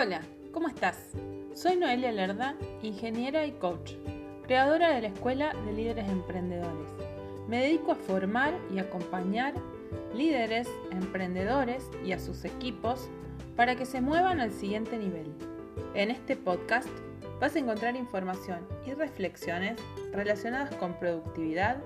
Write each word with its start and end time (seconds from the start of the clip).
Hola, 0.00 0.20
¿cómo 0.52 0.68
estás? 0.68 1.10
Soy 1.54 1.74
Noelia 1.74 2.12
Lerda, 2.12 2.54
ingeniera 2.82 3.44
y 3.46 3.50
coach, 3.50 3.94
creadora 4.46 4.90
de 4.90 5.00
la 5.00 5.08
Escuela 5.08 5.52
de 5.66 5.72
Líderes 5.72 6.08
Emprendedores. 6.08 6.88
Me 7.48 7.62
dedico 7.62 7.90
a 7.90 7.96
formar 7.96 8.54
y 8.72 8.78
acompañar 8.78 9.54
líderes, 10.14 10.68
emprendedores 10.92 11.90
y 12.04 12.12
a 12.12 12.20
sus 12.20 12.44
equipos 12.44 13.08
para 13.56 13.74
que 13.74 13.86
se 13.86 14.00
muevan 14.00 14.38
al 14.38 14.52
siguiente 14.52 14.96
nivel. 14.98 15.34
En 15.94 16.12
este 16.12 16.36
podcast 16.36 16.88
vas 17.40 17.56
a 17.56 17.58
encontrar 17.58 17.96
información 17.96 18.60
y 18.86 18.94
reflexiones 18.94 19.80
relacionadas 20.12 20.72
con 20.76 20.94
productividad, 21.00 21.78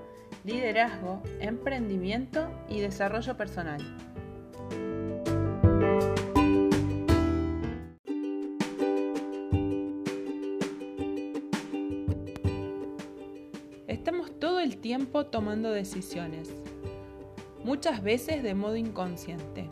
liderazgo, 0.43 1.23
emprendimiento 1.39 2.47
y 2.69 2.79
desarrollo 2.79 3.35
personal. 3.35 3.81
Todo 14.43 14.59
el 14.59 14.75
tiempo 14.75 15.25
tomando 15.27 15.71
decisiones, 15.71 16.53
muchas 17.63 18.03
veces 18.03 18.43
de 18.43 18.53
modo 18.53 18.75
inconsciente. 18.75 19.69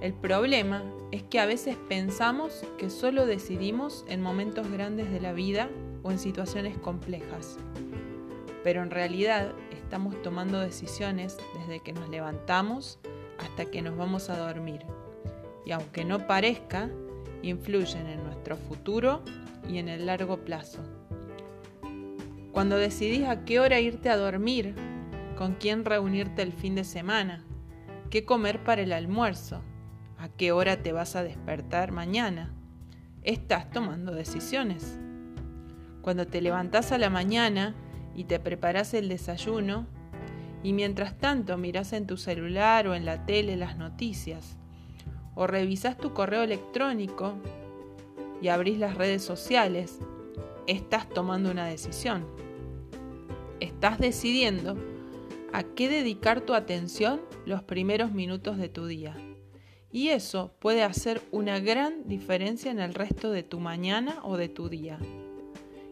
El 0.00 0.12
problema 0.12 0.84
es 1.10 1.24
que 1.24 1.40
a 1.40 1.46
veces 1.46 1.76
pensamos 1.88 2.64
que 2.78 2.90
solo 2.90 3.26
decidimos 3.26 4.04
en 4.06 4.22
momentos 4.22 4.70
grandes 4.70 5.10
de 5.10 5.20
la 5.20 5.32
vida 5.32 5.68
o 6.04 6.12
en 6.12 6.20
situaciones 6.20 6.78
complejas, 6.78 7.58
pero 8.62 8.84
en 8.84 8.92
realidad 8.92 9.50
estamos 9.72 10.14
tomando 10.22 10.60
decisiones 10.60 11.36
desde 11.58 11.80
que 11.80 11.92
nos 11.92 12.08
levantamos 12.08 13.00
hasta 13.40 13.64
que 13.64 13.82
nos 13.82 13.96
vamos 13.96 14.30
a 14.30 14.38
dormir. 14.38 14.82
Y 15.66 15.72
aunque 15.72 16.04
no 16.04 16.28
parezca, 16.28 16.88
influyen 17.42 18.06
en 18.06 18.22
nuestro 18.22 18.56
futuro 18.56 19.22
y 19.68 19.78
en 19.78 19.88
el 19.88 20.06
largo 20.06 20.36
plazo. 20.36 21.01
Cuando 22.52 22.76
decidís 22.76 23.26
a 23.26 23.46
qué 23.46 23.60
hora 23.60 23.80
irte 23.80 24.10
a 24.10 24.16
dormir, 24.18 24.74
con 25.38 25.54
quién 25.54 25.86
reunirte 25.86 26.42
el 26.42 26.52
fin 26.52 26.74
de 26.74 26.84
semana, 26.84 27.42
qué 28.10 28.26
comer 28.26 28.62
para 28.62 28.82
el 28.82 28.92
almuerzo, 28.92 29.62
a 30.18 30.28
qué 30.28 30.52
hora 30.52 30.82
te 30.82 30.92
vas 30.92 31.16
a 31.16 31.22
despertar 31.22 31.92
mañana, 31.92 32.54
estás 33.22 33.70
tomando 33.70 34.14
decisiones. 34.14 34.98
Cuando 36.02 36.26
te 36.26 36.42
levantás 36.42 36.92
a 36.92 36.98
la 36.98 37.08
mañana 37.08 37.74
y 38.14 38.24
te 38.24 38.38
preparas 38.38 38.92
el 38.92 39.08
desayuno, 39.08 39.86
y 40.62 40.74
mientras 40.74 41.16
tanto 41.16 41.56
miras 41.56 41.94
en 41.94 42.06
tu 42.06 42.18
celular 42.18 42.86
o 42.86 42.94
en 42.94 43.06
la 43.06 43.24
tele 43.24 43.56
las 43.56 43.78
noticias, 43.78 44.58
o 45.34 45.46
revisas 45.46 45.96
tu 45.96 46.12
correo 46.12 46.42
electrónico 46.42 47.32
y 48.42 48.48
abrís 48.48 48.78
las 48.78 48.94
redes 48.94 49.22
sociales, 49.22 50.00
estás 50.66 51.08
tomando 51.08 51.50
una 51.50 51.66
decisión. 51.66 52.26
Estás 53.60 53.98
decidiendo 53.98 54.76
a 55.52 55.62
qué 55.62 55.88
dedicar 55.88 56.40
tu 56.40 56.54
atención 56.54 57.20
los 57.44 57.62
primeros 57.62 58.12
minutos 58.12 58.58
de 58.58 58.68
tu 58.68 58.86
día. 58.86 59.16
Y 59.90 60.08
eso 60.08 60.54
puede 60.58 60.82
hacer 60.82 61.20
una 61.30 61.60
gran 61.60 62.08
diferencia 62.08 62.70
en 62.70 62.80
el 62.80 62.94
resto 62.94 63.30
de 63.30 63.42
tu 63.42 63.60
mañana 63.60 64.20
o 64.22 64.36
de 64.36 64.48
tu 64.48 64.68
día. 64.68 64.98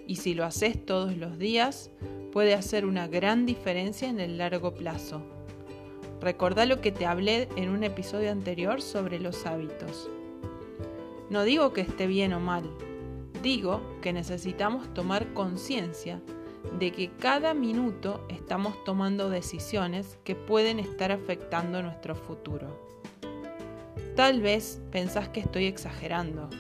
Y 0.07 0.17
si 0.17 0.35
lo 0.35 0.45
haces 0.45 0.85
todos 0.85 1.17
los 1.17 1.39
días, 1.39 1.91
puede 2.33 2.55
hacer 2.55 2.87
una 2.87 3.09
gran 3.09 3.45
diferencia 3.45 4.09
en 4.09 4.19
el 4.19 4.39
largo 4.39 4.75
plazo. 4.75 5.23
Recordá 6.21 6.65
lo 6.65 6.81
que 6.81 6.93
te 6.93 7.07
hablé 7.07 7.49
en 7.57 7.69
un 7.69 7.85
episodio 7.85 8.31
anterior 8.31 8.81
sobre 8.81 9.21
los 9.21 9.47
hábitos. 9.47 10.09
No 11.29 11.45
digo 11.45 11.73
que 11.73 11.83
esté 11.83 12.07
bien 12.07 12.33
o 12.33 12.41
mal, 12.41 12.71
digo 13.43 13.81
que 14.03 14.13
necesitamos 14.13 14.93
tomar 14.95 15.33
conciencia 15.33 16.21
de 16.79 16.93
que 16.93 17.11
cada 17.11 17.55
minuto 17.55 18.25
estamos 18.29 18.83
tomando 18.85 19.31
decisiones 19.31 20.19
que 20.25 20.35
pueden 20.35 20.79
estar 20.79 21.11
afectando 21.11 21.83
nuestro 21.83 22.15
futuro. 22.15 22.91
Tal 24.15 24.41
vez 24.41 24.83
pensás 24.91 25.29
que 25.29 25.41
estoy 25.41 25.65
exagerando, 25.65 26.51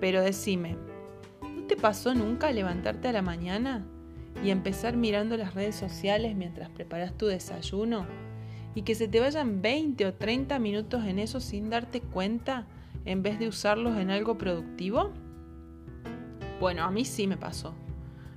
pero 0.00 0.22
decime, 0.22 0.76
¿no 1.42 1.64
te 1.64 1.76
pasó 1.76 2.14
nunca 2.14 2.52
levantarte 2.52 3.08
a 3.08 3.12
la 3.12 3.22
mañana 3.22 3.84
y 4.44 4.50
empezar 4.50 4.96
mirando 4.96 5.36
las 5.36 5.54
redes 5.54 5.74
sociales 5.74 6.36
mientras 6.36 6.70
preparas 6.70 7.16
tu 7.16 7.26
desayuno? 7.26 8.06
Y 8.76 8.82
que 8.82 8.94
se 8.94 9.08
te 9.08 9.20
vayan 9.20 9.62
20 9.62 10.06
o 10.06 10.14
30 10.14 10.58
minutos 10.58 11.04
en 11.04 11.18
eso 11.18 11.40
sin 11.40 11.70
darte 11.70 12.00
cuenta 12.00 12.66
en 13.04 13.22
vez 13.22 13.38
de 13.38 13.48
usarlos 13.48 13.96
en 13.98 14.10
algo 14.10 14.36
productivo? 14.36 15.12
Bueno, 16.60 16.84
a 16.84 16.90
mí 16.90 17.04
sí 17.04 17.26
me 17.26 17.36
pasó 17.36 17.74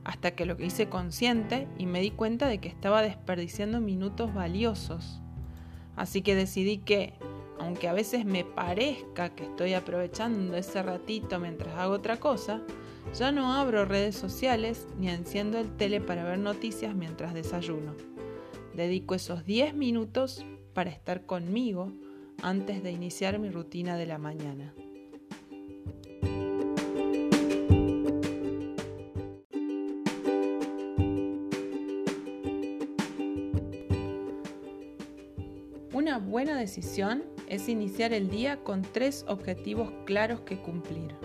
hasta 0.07 0.31
que 0.31 0.45
lo 0.45 0.55
que 0.55 0.65
hice 0.65 0.87
consciente 0.87 1.67
y 1.77 1.85
me 1.85 1.99
di 1.99 2.11
cuenta 2.11 2.47
de 2.47 2.59
que 2.59 2.69
estaba 2.69 3.01
desperdiciando 3.01 3.81
minutos 3.81 4.33
valiosos. 4.33 5.19
Así 5.97 6.21
que 6.21 6.33
decidí 6.33 6.77
que, 6.77 7.13
aunque 7.59 7.89
a 7.89 7.93
veces 7.93 8.23
me 8.23 8.45
parezca 8.45 9.35
que 9.35 9.43
estoy 9.43 9.73
aprovechando 9.73 10.55
ese 10.55 10.81
ratito 10.81 11.39
mientras 11.39 11.75
hago 11.77 11.95
otra 11.95 12.21
cosa, 12.21 12.61
ya 13.13 13.33
no 13.33 13.53
abro 13.53 13.83
redes 13.83 14.15
sociales 14.15 14.87
ni 14.97 15.09
enciendo 15.09 15.59
el 15.59 15.75
tele 15.75 15.99
para 15.99 16.23
ver 16.23 16.39
noticias 16.39 16.95
mientras 16.95 17.33
desayuno. 17.33 17.93
Dedico 18.73 19.13
esos 19.13 19.43
10 19.43 19.73
minutos 19.73 20.45
para 20.73 20.89
estar 20.89 21.25
conmigo 21.25 21.91
antes 22.41 22.81
de 22.81 22.91
iniciar 22.93 23.39
mi 23.39 23.49
rutina 23.49 23.97
de 23.97 24.05
la 24.05 24.19
mañana. 24.19 24.73
Buena 36.27 36.57
decisión 36.57 37.23
es 37.47 37.69
iniciar 37.69 38.11
el 38.11 38.29
día 38.29 38.57
con 38.57 38.81
tres 38.81 39.23
objetivos 39.29 39.89
claros 40.05 40.41
que 40.41 40.57
cumplir. 40.57 41.15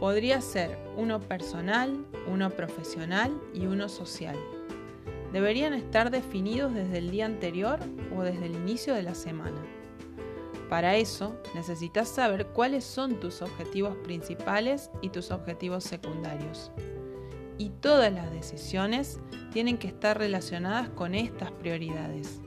Podría 0.00 0.40
ser 0.40 0.76
uno 0.96 1.20
personal, 1.20 2.04
uno 2.26 2.50
profesional 2.50 3.40
y 3.54 3.66
uno 3.66 3.88
social. 3.88 4.36
Deberían 5.32 5.74
estar 5.74 6.10
definidos 6.10 6.74
desde 6.74 6.98
el 6.98 7.12
día 7.12 7.24
anterior 7.24 7.78
o 8.16 8.22
desde 8.22 8.46
el 8.46 8.56
inicio 8.56 8.94
de 8.94 9.04
la 9.04 9.14
semana. 9.14 9.64
Para 10.68 10.96
eso 10.96 11.40
necesitas 11.54 12.08
saber 12.08 12.48
cuáles 12.48 12.82
son 12.82 13.20
tus 13.20 13.42
objetivos 13.42 13.96
principales 13.98 14.90
y 15.02 15.10
tus 15.10 15.30
objetivos 15.30 15.84
secundarios. 15.84 16.72
Y 17.58 17.70
todas 17.70 18.12
las 18.12 18.32
decisiones 18.32 19.20
tienen 19.52 19.78
que 19.78 19.86
estar 19.86 20.18
relacionadas 20.18 20.88
con 20.90 21.14
estas 21.14 21.52
prioridades. 21.52 22.40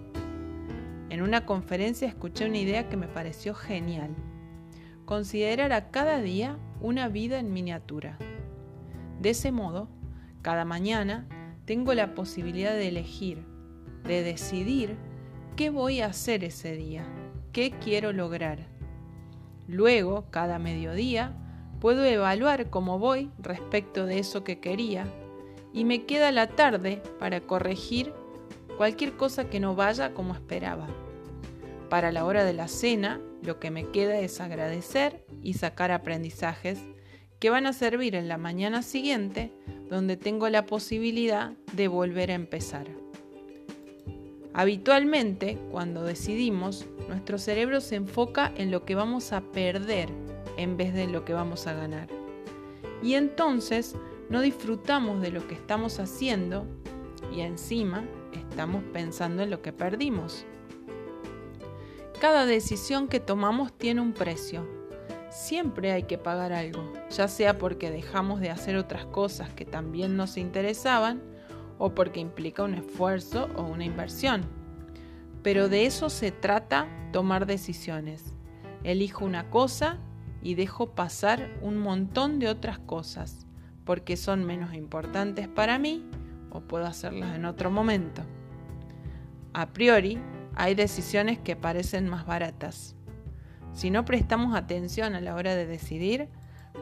En 1.10 1.24
una 1.24 1.46
conferencia 1.46 2.08
escuché 2.08 2.46
una 2.46 2.60
idea 2.60 2.88
que 2.88 2.98
me 2.98 3.08
pareció 3.08 3.56
genial. 3.56 4.16
Considerar 5.06 5.74
a 5.74 5.90
cada 5.90 6.22
día 6.22 6.58
una 6.82 7.08
vida 7.08 7.40
en 7.40 7.52
miniatura. 7.52 8.18
De 9.20 9.32
ese 9.32 9.52
modo, 9.52 9.90
cada 10.44 10.66
mañana 10.66 11.28
tengo 11.66 11.96
la 11.96 12.14
posibilidad 12.14 12.74
de 12.74 12.90
elegir, 12.90 13.44
de 14.04 14.22
decidir 14.22 14.96
qué 15.56 15.72
voy 15.72 16.02
a 16.02 16.08
hacer 16.08 16.44
ese 16.44 16.76
día, 16.76 17.06
qué 17.54 17.72
quiero 17.72 18.14
lograr. 18.14 18.68
Luego, 19.68 20.26
cada 20.30 20.60
mediodía, 20.60 21.34
puedo 21.80 22.06
evaluar 22.06 22.70
cómo 22.70 23.00
voy 23.00 23.32
respecto 23.40 24.06
de 24.06 24.20
eso 24.20 24.44
que 24.44 24.60
quería 24.60 25.06
y 25.74 25.86
me 25.86 26.06
queda 26.06 26.32
la 26.32 26.48
tarde 26.48 27.02
para 27.20 27.42
corregir 27.42 28.14
cualquier 28.80 29.18
cosa 29.18 29.50
que 29.50 29.60
no 29.60 29.76
vaya 29.76 30.14
como 30.14 30.34
esperaba. 30.34 30.88
Para 31.90 32.14
la 32.14 32.24
hora 32.24 32.46
de 32.46 32.54
la 32.54 32.70
cena, 32.70 33.20
lo 33.44 33.60
que 33.60 33.72
me 33.72 33.84
queda 33.90 34.18
es 34.20 34.40
agradecer 34.40 35.26
y 35.44 35.56
sacar 35.56 35.92
aprendizajes 35.92 36.80
que 37.40 37.50
van 37.50 37.66
a 37.66 37.74
servir 37.74 38.16
en 38.16 38.30
la 38.30 38.38
mañana 38.38 38.82
siguiente, 38.82 39.52
donde 39.90 40.16
tengo 40.16 40.48
la 40.48 40.66
posibilidad 40.66 41.52
de 41.74 41.90
volver 41.90 42.32
a 42.32 42.36
empezar. 42.36 42.88
Habitualmente, 44.54 45.58
cuando 45.72 46.06
decidimos, 46.06 46.86
nuestro 47.10 47.38
cerebro 47.38 47.82
se 47.82 47.98
enfoca 47.98 48.50
en 48.56 48.72
lo 48.72 48.86
que 48.86 48.96
vamos 48.96 49.34
a 49.34 49.42
perder 49.42 50.08
en 50.56 50.78
vez 50.78 50.94
de 50.94 51.04
en 51.04 51.12
lo 51.12 51.26
que 51.26 51.34
vamos 51.34 51.68
a 51.68 51.74
ganar. 51.74 52.08
Y 53.04 53.16
entonces 53.16 53.98
no 54.30 54.40
disfrutamos 54.40 55.22
de 55.22 55.32
lo 55.32 55.46
que 55.50 55.56
estamos 55.56 56.00
haciendo 56.00 56.66
y 57.36 57.42
encima 57.42 58.06
estamos 58.50 58.84
pensando 58.92 59.44
en 59.44 59.50
lo 59.50 59.62
que 59.62 59.72
perdimos. 59.72 60.46
Cada 62.20 62.46
decisión 62.46 63.08
que 63.08 63.20
tomamos 63.20 63.72
tiene 63.72 64.02
un 64.02 64.12
precio. 64.14 64.68
Siempre 65.30 65.92
hay 65.92 66.04
que 66.04 66.18
pagar 66.18 66.52
algo, 66.52 66.92
ya 67.10 67.28
sea 67.28 67.58
porque 67.58 67.92
dejamos 67.92 68.42
de 68.42 68.50
hacer 68.50 68.76
otras 68.76 69.06
cosas 69.06 69.54
que 69.54 69.64
también 69.64 70.18
nos 70.18 70.36
interesaban 70.38 71.22
o 71.78 71.94
porque 71.96 72.20
implica 72.20 72.64
un 72.64 72.74
esfuerzo 72.74 73.48
o 73.56 73.64
una 73.64 73.86
inversión. 73.86 74.42
Pero 75.44 75.70
de 75.70 75.86
eso 75.86 76.10
se 76.10 76.32
trata 76.32 76.88
tomar 77.14 77.46
decisiones. 77.46 78.34
Elijo 78.84 79.24
una 79.24 79.50
cosa 79.50 80.00
y 80.42 80.56
dejo 80.56 80.96
pasar 80.96 81.58
un 81.62 81.78
montón 81.78 82.40
de 82.40 82.50
otras 82.50 82.80
cosas 82.80 83.46
porque 83.86 84.18
son 84.18 84.46
menos 84.46 84.74
importantes 84.74 85.48
para 85.48 85.80
mí 85.80 86.06
o 86.52 86.62
puedo 86.62 86.86
hacerlas 86.86 87.36
en 87.36 87.46
otro 87.46 87.72
momento. 87.72 88.24
A 89.54 89.74
priori, 89.74 90.20
hay 90.56 90.76
decisiones 90.76 91.40
que 91.40 91.56
parecen 91.56 92.08
más 92.08 92.26
baratas. 92.26 92.96
Si 93.74 93.90
no 93.90 94.06
prestamos 94.06 94.56
atención 94.56 95.16
a 95.16 95.22
la 95.22 95.36
hora 95.36 95.56
de 95.56 95.66
decidir, 95.66 96.28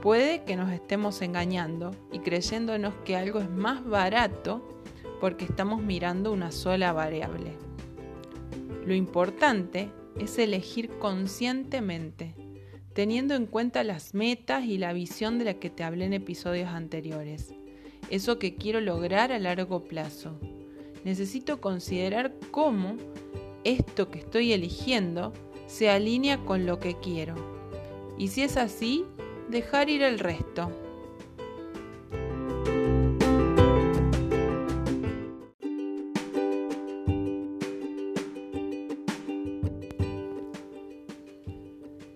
puede 0.01 0.43
que 0.43 0.55
nos 0.55 0.71
estemos 0.71 1.21
engañando 1.21 1.91
y 2.11 2.19
creyéndonos 2.19 2.93
que 3.05 3.15
algo 3.15 3.39
es 3.39 3.49
más 3.49 3.85
barato 3.85 4.81
porque 5.21 5.45
estamos 5.45 5.81
mirando 5.81 6.31
una 6.31 6.51
sola 6.51 6.93
variable. 6.93 7.53
Lo 8.85 8.93
importante 8.93 9.91
es 10.19 10.37
elegir 10.39 10.89
conscientemente, 10.99 12.33
teniendo 12.93 13.35
en 13.35 13.45
cuenta 13.45 13.83
las 13.83 14.13
metas 14.13 14.65
y 14.65 14.77
la 14.77 14.93
visión 14.93 15.39
de 15.39 15.45
la 15.45 15.53
que 15.55 15.69
te 15.69 15.83
hablé 15.83 16.05
en 16.05 16.13
episodios 16.13 16.69
anteriores. 16.69 17.53
Eso 18.09 18.39
que 18.39 18.55
quiero 18.55 18.79
lograr 18.79 19.31
a 19.31 19.39
largo 19.39 19.83
plazo. 19.83 20.39
Necesito 21.03 21.61
considerar 21.61 22.33
cómo 22.51 22.97
esto 23.63 24.09
que 24.09 24.19
estoy 24.19 24.53
eligiendo 24.53 25.33
se 25.67 25.89
alinea 25.89 26.37
con 26.45 26.65
lo 26.65 26.79
que 26.79 26.95
quiero. 26.95 27.35
Y 28.17 28.29
si 28.29 28.43
es 28.43 28.57
así, 28.57 29.05
dejar 29.49 29.89
ir 29.89 30.01
el 30.01 30.19
resto. 30.19 30.71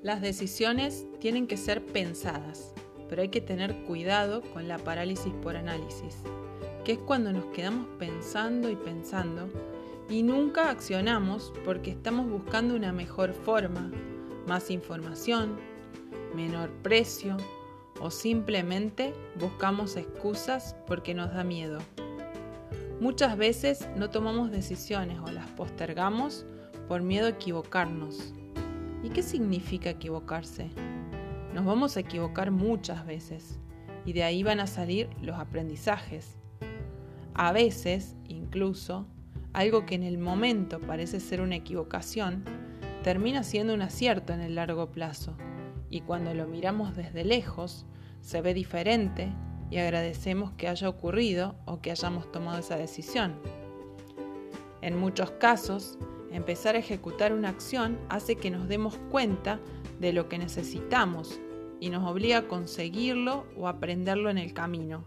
Las 0.02 0.22
decisiones 0.22 1.06
tienen 1.20 1.48
que 1.48 1.58
ser 1.58 1.86
pensadas, 1.86 2.74
pero 3.08 3.22
hay 3.22 3.30
que 3.30 3.40
tener 3.40 3.84
cuidado 3.84 4.42
con 4.42 4.68
la 4.68 4.78
parálisis 4.78 5.32
por 5.44 5.56
análisis, 5.56 6.18
que 6.84 6.94
es 6.94 7.00
cuando 7.00 7.32
nos 7.32 7.46
quedamos 7.46 7.88
pensando 8.00 8.70
y 8.70 8.76
pensando 8.76 9.50
y 10.10 10.24
nunca 10.24 10.70
accionamos 10.70 11.54
porque 11.64 11.92
estamos 11.92 12.30
buscando 12.30 12.76
una 12.76 12.92
mejor 12.92 13.34
forma, 13.34 13.92
más 14.48 14.70
información, 14.72 15.58
menor 16.36 16.70
precio 16.82 17.38
o 18.00 18.10
simplemente 18.12 19.14
buscamos 19.40 19.96
excusas 19.96 20.76
porque 20.88 21.14
nos 21.14 21.34
da 21.34 21.44
miedo. 21.44 21.80
Muchas 23.00 23.38
veces 23.38 23.88
no 23.96 24.10
tomamos 24.10 24.52
decisiones 24.52 25.20
o 25.20 25.32
las 25.32 25.48
postergamos 25.52 26.46
por 26.88 27.02
miedo 27.02 27.28
a 27.28 27.30
equivocarnos 27.30 28.34
¿Y 29.04 29.10
qué 29.10 29.24
significa 29.24 29.90
equivocarse? 29.90 30.70
Nos 31.54 31.66
vamos 31.66 31.98
a 31.98 32.02
equivocar 32.02 32.52
muchas 32.52 33.06
veces 33.06 33.58
y 34.06 34.14
de 34.14 34.24
ahí 34.24 34.44
van 34.44 34.60
a 34.60 34.68
salir 34.68 35.10
los 35.22 35.38
aprendizajes. 35.38 36.38
A 37.34 37.52
veces, 37.52 38.16
incluso, 38.28 39.08
algo 39.54 39.86
que 39.86 39.96
en 39.96 40.04
el 40.04 40.18
momento 40.18 40.80
parece 40.80 41.20
ser 41.20 41.42
una 41.42 41.56
equivocación, 41.56 42.44
termina 43.04 43.44
siendo 43.44 43.74
un 43.74 43.82
acierto 43.82 44.34
en 44.34 44.42
el 44.42 44.56
largo 44.56 44.92
plazo 44.92 45.36
y 45.90 46.02
cuando 46.02 46.34
lo 46.34 46.48
miramos 46.48 46.96
desde 46.96 47.26
lejos, 47.26 47.86
se 48.22 48.42
ve 48.42 48.54
diferente 48.54 49.34
y 49.70 49.78
agradecemos 49.78 50.52
que 50.52 50.68
haya 50.68 50.88
ocurrido 50.88 51.56
o 51.66 51.82
que 51.82 51.92
hayamos 51.92 52.32
tomado 52.32 52.60
esa 52.60 52.78
decisión. 52.78 53.36
En 54.82 54.98
muchos 54.98 55.32
casos, 55.32 55.98
Empezar 56.32 56.76
a 56.76 56.80
ejecutar 56.80 57.34
una 57.34 57.50
acción 57.50 58.00
hace 58.08 58.38
que 58.38 58.52
nos 58.52 58.70
demos 58.70 58.98
cuenta 59.12 59.60
de 60.00 60.14
lo 60.14 60.30
que 60.30 60.38
necesitamos 60.38 61.42
y 61.82 61.90
nos 61.90 62.10
obliga 62.10 62.38
a 62.38 62.48
conseguirlo 62.48 63.46
o 63.58 63.68
aprenderlo 63.68 64.30
en 64.30 64.38
el 64.38 64.54
camino, 64.54 65.04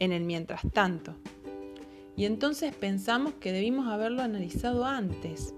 en 0.00 0.10
el 0.10 0.24
mientras 0.24 0.62
tanto. 0.72 1.14
Y 2.16 2.24
entonces 2.24 2.74
pensamos 2.74 3.34
que 3.34 3.52
debimos 3.52 3.86
haberlo 3.86 4.22
analizado 4.22 4.84
antes, 4.84 5.54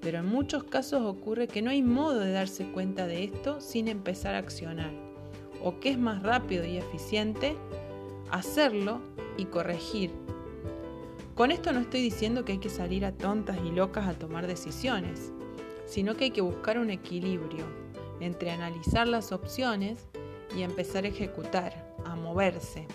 pero 0.00 0.18
en 0.18 0.26
muchos 0.26 0.64
casos 0.64 1.02
ocurre 1.02 1.46
que 1.46 1.62
no 1.62 1.70
hay 1.70 1.82
modo 1.82 2.18
de 2.18 2.32
darse 2.32 2.72
cuenta 2.72 3.06
de 3.06 3.22
esto 3.22 3.60
sin 3.60 3.86
empezar 3.86 4.34
a 4.34 4.38
accionar, 4.38 4.90
o 5.62 5.78
que 5.78 5.90
es 5.90 5.98
más 5.98 6.24
rápido 6.24 6.66
y 6.66 6.76
eficiente 6.76 7.56
hacerlo 8.32 9.00
y 9.36 9.44
corregir 9.44 10.10
con 11.34 11.50
esto 11.50 11.72
no 11.72 11.80
estoy 11.80 12.00
diciendo 12.00 12.44
que 12.44 12.52
hay 12.52 12.58
que 12.58 12.70
salir 12.70 13.04
a 13.04 13.10
tontas 13.10 13.58
y 13.64 13.72
locas 13.72 14.06
a 14.06 14.14
tomar 14.14 14.46
decisiones, 14.46 15.32
sino 15.84 16.16
que 16.16 16.24
hay 16.24 16.30
que 16.30 16.40
buscar 16.40 16.78
un 16.78 16.90
equilibrio 16.90 17.66
entre 18.20 18.52
analizar 18.52 19.08
las 19.08 19.32
opciones 19.32 20.06
y 20.56 20.62
empezar 20.62 21.04
a 21.04 21.08
ejecutar, 21.08 21.92
a 22.04 22.14
moverse. 22.14 22.86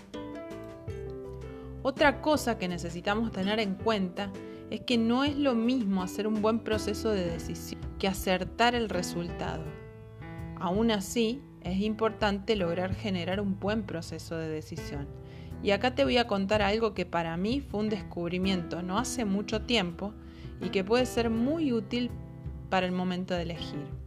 Otra 1.82 2.20
cosa 2.20 2.58
que 2.58 2.68
necesitamos 2.68 3.32
tener 3.32 3.58
en 3.58 3.74
cuenta 3.74 4.30
es 4.70 4.82
que 4.82 4.98
no 4.98 5.24
es 5.24 5.36
lo 5.36 5.54
mismo 5.54 6.02
hacer 6.02 6.26
un 6.26 6.42
buen 6.42 6.60
proceso 6.60 7.10
de 7.10 7.24
decisión 7.24 7.80
que 7.98 8.06
acertar 8.06 8.74
el 8.74 8.88
resultado. 8.88 9.64
Aún 10.58 10.90
así, 10.90 11.42
es 11.62 11.80
importante 11.80 12.56
lograr 12.56 12.94
generar 12.94 13.40
un 13.40 13.58
buen 13.58 13.84
proceso 13.84 14.36
de 14.36 14.48
decisión 14.48 15.08
y 15.62 15.72
acá 15.72 15.94
te 15.94 16.04
voy 16.04 16.16
a 16.16 16.26
contar 16.26 16.62
algo 16.62 16.94
que 16.94 17.04
para 17.04 17.36
mí 17.36 17.60
fue 17.60 17.80
un 17.80 17.90
descubrimiento 17.90 18.82
no 18.82 18.98
hace 18.98 19.24
mucho 19.24 19.62
tiempo 19.62 20.14
y 20.60 20.70
que 20.70 20.84
puede 20.84 21.04
ser 21.06 21.28
muy 21.28 21.72
útil 21.72 22.10
para 22.70 22.86
el 22.86 22.92
momento 22.92 23.34
de 23.34 23.42
elegir. 23.42 23.99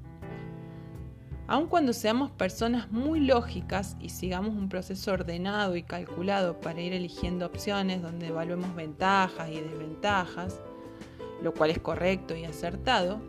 Aun 1.47 1.67
cuando 1.67 1.93
seamos 1.93 2.31
personas 2.31 2.91
muy 2.91 3.19
lógicas 3.19 3.97
y 3.99 4.09
sigamos 4.09 4.55
un 4.55 4.69
proceso 4.69 5.11
ordenado 5.11 5.75
y 5.75 5.83
calculado 5.83 6.59
para 6.59 6.81
ir 6.81 6.93
eligiendo 6.93 7.45
opciones 7.45 8.01
donde 8.01 8.27
evaluemos 8.27 8.73
ventajas 8.75 9.49
y 9.49 9.59
desventajas, 9.59 10.61
lo 11.41 11.53
cual 11.53 11.71
es 11.71 11.79
correcto 11.79 12.35
y 12.35 12.45
acertado, 12.45 13.21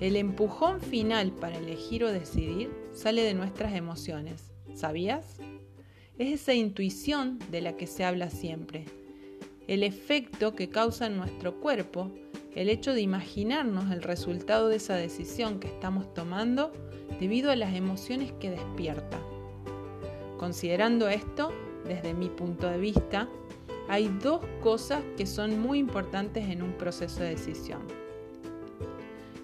el 0.00 0.14
empujón 0.14 0.80
final 0.80 1.32
para 1.32 1.58
elegir 1.58 2.04
o 2.04 2.12
decidir 2.12 2.70
sale 2.92 3.22
de 3.22 3.34
nuestras 3.34 3.74
emociones. 3.74 4.52
¿Sabías? 4.74 5.38
es 6.18 6.40
esa 6.40 6.52
intuición 6.52 7.38
de 7.50 7.60
la 7.60 7.76
que 7.76 7.86
se 7.86 8.04
habla 8.04 8.28
siempre, 8.28 8.84
el 9.68 9.84
efecto 9.84 10.54
que 10.54 10.68
causa 10.68 11.06
en 11.06 11.16
nuestro 11.16 11.60
cuerpo 11.60 12.10
el 12.54 12.68
hecho 12.68 12.94
de 12.94 13.00
imaginarnos 13.00 13.90
el 13.90 14.02
resultado 14.02 14.68
de 14.68 14.76
esa 14.76 14.94
decisión 14.94 15.60
que 15.60 15.68
estamos 15.68 16.12
tomando 16.14 16.72
debido 17.20 17.50
a 17.50 17.56
las 17.56 17.74
emociones 17.74 18.32
que 18.40 18.50
despierta. 18.50 19.18
Considerando 20.38 21.08
esto, 21.08 21.52
desde 21.84 22.14
mi 22.14 22.28
punto 22.28 22.68
de 22.68 22.78
vista, 22.78 23.28
hay 23.88 24.08
dos 24.22 24.40
cosas 24.62 25.02
que 25.16 25.26
son 25.26 25.58
muy 25.60 25.78
importantes 25.78 26.48
en 26.48 26.62
un 26.62 26.72
proceso 26.72 27.22
de 27.22 27.30
decisión. 27.30 27.80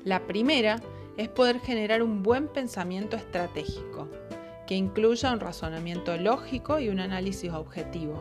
La 0.04 0.26
primera 0.26 0.80
es 1.16 1.28
poder 1.28 1.60
generar 1.60 2.02
un 2.02 2.22
buen 2.22 2.48
pensamiento 2.48 3.16
estratégico, 3.16 4.08
que 4.66 4.74
incluya 4.74 5.32
un 5.32 5.40
razonamiento 5.40 6.16
lógico 6.16 6.78
y 6.78 6.88
un 6.88 7.00
análisis 7.00 7.52
objetivo, 7.52 8.20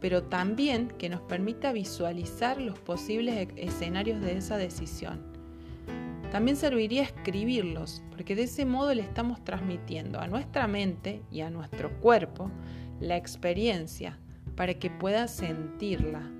pero 0.00 0.22
también 0.24 0.88
que 0.88 1.08
nos 1.08 1.20
permita 1.22 1.72
visualizar 1.72 2.60
los 2.60 2.78
posibles 2.78 3.36
e-, 3.36 3.48
escenarios 3.56 4.20
de 4.20 4.36
esa 4.36 4.56
decisión. 4.56 5.20
También 6.30 6.56
serviría 6.56 7.02
escribirlos, 7.02 8.02
porque 8.10 8.36
de 8.36 8.42
ese 8.42 8.66
modo 8.66 8.94
le 8.94 9.02
estamos 9.02 9.42
transmitiendo 9.44 10.20
a 10.20 10.26
nuestra 10.26 10.66
mente 10.66 11.22
y 11.30 11.40
a 11.40 11.50
nuestro 11.50 11.98
cuerpo 12.00 12.50
la 13.00 13.16
experiencia 13.16 14.18
para 14.54 14.74
que 14.74 14.90
pueda 14.90 15.26
sentirla. 15.28 16.30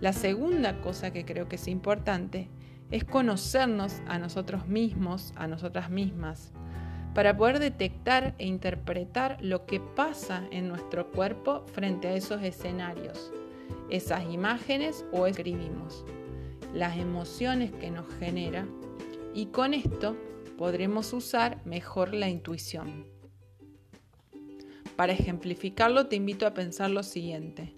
La 0.00 0.12
segunda 0.12 0.80
cosa 0.82 1.10
que 1.12 1.24
creo 1.24 1.48
que 1.48 1.56
es 1.56 1.66
importante 1.66 2.48
es 2.90 3.04
conocernos 3.04 4.02
a 4.06 4.18
nosotros 4.18 4.68
mismos, 4.68 5.32
a 5.36 5.48
nosotras 5.48 5.90
mismas, 5.90 6.52
para 7.16 7.34
poder 7.34 7.60
detectar 7.60 8.34
e 8.36 8.44
interpretar 8.46 9.38
lo 9.40 9.64
que 9.64 9.80
pasa 9.80 10.46
en 10.50 10.68
nuestro 10.68 11.10
cuerpo 11.10 11.64
frente 11.72 12.08
a 12.08 12.14
esos 12.14 12.42
escenarios, 12.42 13.32
esas 13.88 14.30
imágenes 14.30 15.02
o 15.12 15.26
escribimos, 15.26 16.04
las 16.74 16.98
emociones 16.98 17.72
que 17.72 17.90
nos 17.90 18.06
genera 18.18 18.68
y 19.32 19.46
con 19.46 19.72
esto 19.72 20.14
podremos 20.58 21.14
usar 21.14 21.64
mejor 21.64 22.12
la 22.12 22.28
intuición. 22.28 23.06
Para 24.94 25.14
ejemplificarlo 25.14 26.08
te 26.08 26.16
invito 26.16 26.46
a 26.46 26.52
pensar 26.52 26.90
lo 26.90 27.02
siguiente. 27.02 27.72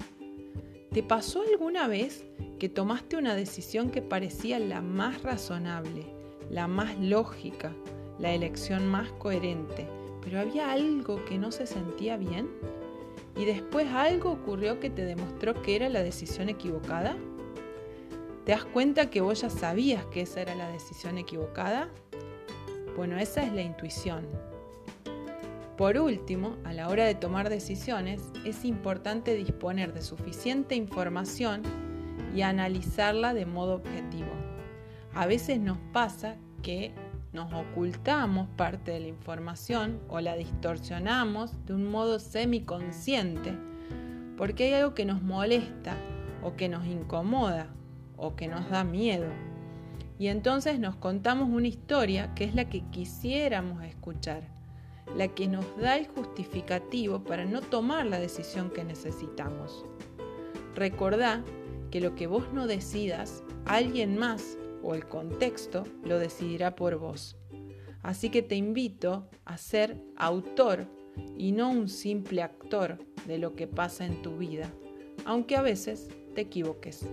¿Te 0.90 1.04
pasó 1.04 1.42
alguna 1.48 1.86
vez 1.86 2.24
que 2.58 2.68
tomaste 2.68 3.16
una 3.16 3.36
decisión 3.36 3.90
que 3.90 4.02
parecía 4.02 4.58
la 4.58 4.82
más 4.82 5.22
razonable, 5.22 6.06
la 6.50 6.66
más 6.66 6.98
lógica, 6.98 7.72
la 8.18 8.32
elección 8.32 8.86
más 8.86 9.10
coherente, 9.12 9.88
pero 10.22 10.40
había 10.40 10.72
algo 10.72 11.24
que 11.24 11.38
no 11.38 11.52
se 11.52 11.66
sentía 11.66 12.16
bien 12.16 12.48
y 13.36 13.44
después 13.44 13.86
algo 13.88 14.32
ocurrió 14.32 14.80
que 14.80 14.90
te 14.90 15.04
demostró 15.04 15.62
que 15.62 15.76
era 15.76 15.88
la 15.88 16.02
decisión 16.02 16.48
equivocada. 16.48 17.16
¿Te 18.44 18.52
das 18.52 18.64
cuenta 18.64 19.10
que 19.10 19.20
vos 19.20 19.42
ya 19.42 19.50
sabías 19.50 20.04
que 20.06 20.22
esa 20.22 20.40
era 20.40 20.54
la 20.54 20.68
decisión 20.70 21.18
equivocada? 21.18 21.88
Bueno, 22.96 23.18
esa 23.18 23.44
es 23.44 23.52
la 23.52 23.62
intuición. 23.62 24.26
Por 25.76 25.96
último, 25.98 26.56
a 26.64 26.72
la 26.72 26.88
hora 26.88 27.04
de 27.04 27.14
tomar 27.14 27.48
decisiones, 27.48 28.20
es 28.44 28.64
importante 28.64 29.36
disponer 29.36 29.94
de 29.94 30.02
suficiente 30.02 30.74
información 30.74 31.62
y 32.34 32.42
analizarla 32.42 33.32
de 33.32 33.46
modo 33.46 33.76
objetivo. 33.76 34.32
A 35.14 35.26
veces 35.26 35.60
nos 35.60 35.78
pasa 35.92 36.34
que 36.62 36.92
nos 37.32 37.52
ocultamos 37.52 38.48
parte 38.56 38.92
de 38.92 39.00
la 39.00 39.08
información 39.08 40.00
o 40.08 40.20
la 40.20 40.34
distorsionamos 40.36 41.64
de 41.66 41.74
un 41.74 41.90
modo 41.90 42.18
semiconsciente 42.18 43.54
porque 44.36 44.64
hay 44.64 44.74
algo 44.74 44.94
que 44.94 45.04
nos 45.04 45.22
molesta 45.22 45.96
o 46.42 46.54
que 46.54 46.68
nos 46.68 46.86
incomoda 46.86 47.66
o 48.16 48.36
que 48.36 48.48
nos 48.48 48.70
da 48.70 48.84
miedo. 48.84 49.26
Y 50.18 50.28
entonces 50.28 50.78
nos 50.78 50.96
contamos 50.96 51.48
una 51.48 51.68
historia 51.68 52.34
que 52.34 52.44
es 52.44 52.54
la 52.54 52.68
que 52.68 52.82
quisiéramos 52.90 53.82
escuchar 53.84 54.58
la 55.16 55.28
que 55.28 55.48
nos 55.48 55.64
da 55.78 55.96
el 55.96 56.06
justificativo 56.06 57.24
para 57.24 57.44
no 57.44 57.60
tomar 57.60 58.06
la 58.06 58.18
decisión 58.18 58.70
que 58.70 58.84
necesitamos. 58.84 59.84
Recordá 60.74 61.42
que 61.90 62.00
lo 62.00 62.14
que 62.14 62.26
vos 62.26 62.44
no 62.52 62.66
decidas, 62.66 63.42
alguien 63.64 64.18
más 64.18 64.58
o 64.82 64.94
el 64.94 65.06
contexto 65.06 65.84
lo 66.04 66.18
decidirá 66.18 66.74
por 66.76 66.96
vos. 66.98 67.36
Así 68.02 68.30
que 68.30 68.42
te 68.42 68.54
invito 68.54 69.28
a 69.44 69.56
ser 69.56 70.00
autor 70.16 70.86
y 71.36 71.52
no 71.52 71.70
un 71.70 71.88
simple 71.88 72.42
actor 72.42 72.98
de 73.26 73.38
lo 73.38 73.54
que 73.54 73.66
pasa 73.66 74.06
en 74.06 74.22
tu 74.22 74.36
vida, 74.36 74.72
aunque 75.24 75.56
a 75.56 75.62
veces 75.62 76.08
te 76.34 76.42
equivoques. 76.42 77.06